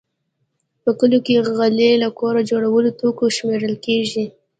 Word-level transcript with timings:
په 0.83 0.89
کلیو 0.99 1.21
کې 1.25 1.45
غالۍ 1.57 1.91
له 2.03 2.09
کور 2.19 2.35
جوړو 2.49 2.69
توکو 2.99 3.25
شمېرل 3.37 3.75
کېږي. 3.85 4.25